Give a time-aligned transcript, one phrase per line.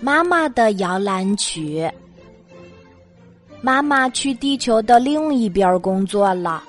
[0.00, 1.90] 妈妈的摇篮曲。
[3.62, 6.62] 妈妈去地球的另一边工作了，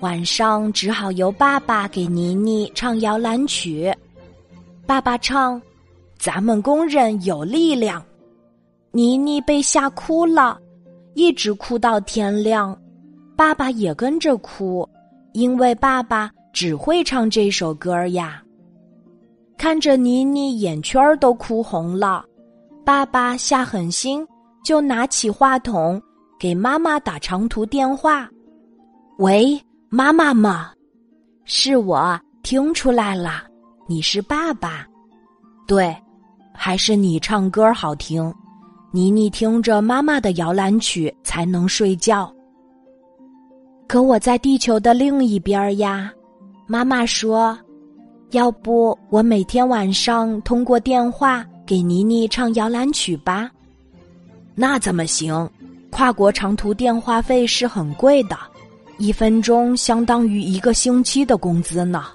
[0.00, 3.92] 晚上只好由爸爸给妮妮唱摇篮曲。
[4.86, 5.60] 爸爸唱
[6.18, 8.04] ：“咱们工人有力量。”
[8.92, 10.60] 妮妮被吓哭了，
[11.14, 12.78] 一直哭到天亮。
[13.34, 14.88] 爸爸也跟着哭，
[15.32, 18.43] 因为爸爸只会唱这首歌呀。
[19.56, 22.24] 看着妮妮眼圈都哭红了，
[22.84, 24.26] 爸爸下狠心，
[24.64, 26.00] 就拿起话筒
[26.38, 28.28] 给妈妈打长途电话。
[29.18, 30.72] 喂，妈妈吗？
[31.44, 33.44] 是我，听出来了，
[33.86, 34.86] 你是爸爸。
[35.66, 35.96] 对，
[36.52, 38.32] 还是你唱歌好听。
[38.90, 42.32] 妮妮听着妈妈的摇篮曲才能睡觉。
[43.88, 46.12] 可我在地球的另一边呀，
[46.66, 47.58] 妈妈说
[48.34, 53.50] ：“要不我每天晚上通过电话给妮妮唱摇篮曲吧？”
[54.54, 55.48] 那怎么行？
[55.90, 58.36] 跨国长途电话费是很贵的，
[58.98, 62.06] 一分钟相当于一个星期的工资呢。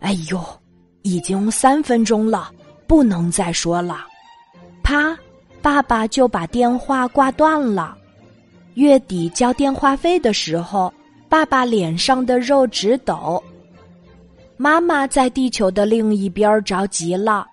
[0.00, 0.40] 哎呦，
[1.02, 2.50] 已经三分钟了，
[2.86, 4.06] 不能再说了。
[4.82, 5.16] 啪。
[5.62, 7.94] 爸爸就把电话挂断了。
[8.76, 10.90] 月底交电话费的时候，
[11.28, 13.42] 爸爸脸上的肉直抖。
[14.62, 17.46] 妈妈在地球的另一边着急了，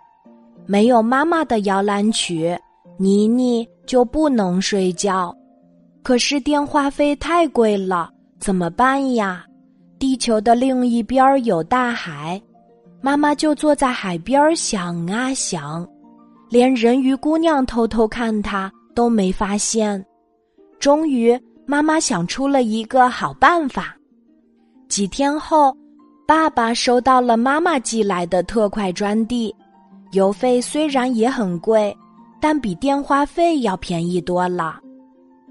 [0.65, 2.53] 没有妈妈的摇篮曲，
[2.97, 5.33] 妮妮就不能睡觉。
[6.03, 9.45] 可是电话费太贵了，怎么办呀？
[9.97, 12.41] 地球的另一边有大海，
[12.99, 15.87] 妈妈就坐在海边想啊想。
[16.49, 20.05] 连人鱼姑娘偷偷看她都没发现，
[20.77, 23.95] 终于妈妈想出了一个好办法。
[24.89, 25.73] 几天后，
[26.27, 29.55] 爸爸收到了妈妈寄来的特快专递，
[30.11, 31.95] 邮费虽然也很贵，
[32.41, 34.77] 但比电话费要便宜多了。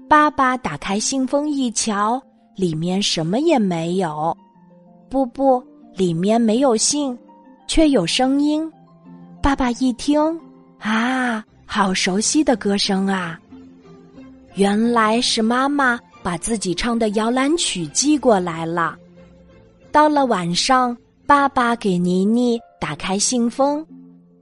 [0.07, 2.21] 爸爸打开信封一瞧，
[2.55, 4.37] 里面什么也没有。
[5.09, 5.63] 不不，
[5.95, 7.17] 里面没有信，
[7.65, 8.71] 却有声音。
[9.41, 10.21] 爸爸一听。
[10.77, 13.39] 啊，好熟悉的歌声啊！
[14.53, 18.95] 原来是妈妈把自己唱的摇篮曲寄过来了。
[19.97, 23.83] 到了晚上，爸爸给妮妮打开信封，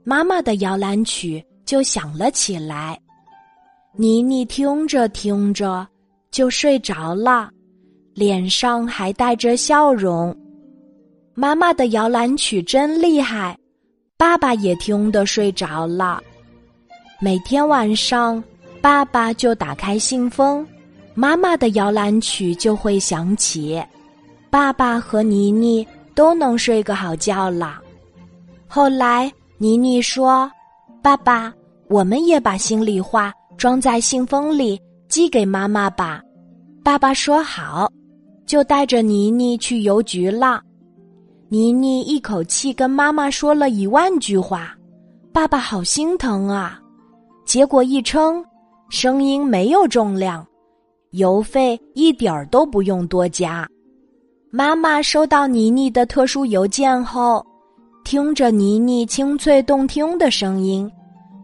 [0.04, 3.00] 妈妈的摇篮曲就响了起来。
[3.94, 5.88] 妮妮听着听着
[6.30, 7.48] 就睡着了，
[8.12, 10.36] 脸上还带着笑容。
[11.32, 13.56] 妈妈的摇篮曲真厉害。
[14.18, 16.22] 爸爸也听得睡着了。
[17.18, 18.44] 每天晚上，
[18.82, 20.66] 爸爸就打开信封，
[21.14, 23.82] 妈妈的摇篮曲就会响起，
[24.50, 27.80] 爸爸和妮妮都能睡个好觉了。
[28.66, 30.50] 后来，妮妮说
[31.02, 31.52] ：“爸爸，
[31.88, 36.22] 我们也把心里话装在信封里寄给妈妈吧。”
[36.82, 37.90] 爸爸说：“好。”
[38.46, 40.62] 就带着妮妮去邮局了。
[41.48, 44.72] 妮妮一口气跟妈妈说了一万句话，
[45.32, 46.80] 爸爸好心疼啊！
[47.44, 48.44] 结果一称，
[48.88, 50.46] 声音没有重量，
[51.10, 53.68] 邮费一点儿都不用多加。
[54.56, 57.44] 妈妈收到妮妮的特殊邮件后，
[58.04, 60.90] 听着妮妮清脆动听的声音，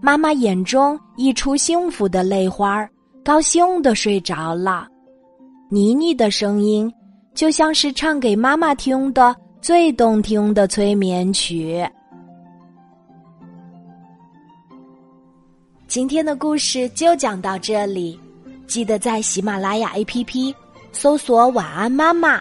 [0.01, 2.89] 妈妈眼中溢出幸福的泪花，
[3.23, 4.89] 高兴的睡着了。
[5.69, 6.91] 妮妮的声音
[7.35, 9.37] 就像是唱给妈妈听的。
[9.61, 11.87] 最动听的催眠曲。
[15.87, 18.19] 今天的故事就讲到这里，
[18.67, 20.55] 记得在喜马拉雅 APP
[20.93, 22.41] 搜索“晚安妈妈”，